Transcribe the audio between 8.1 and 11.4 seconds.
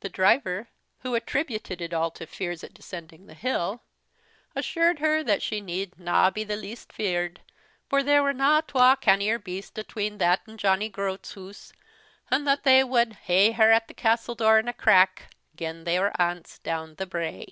were na twa cannier beasts atween that and Johnny Groat's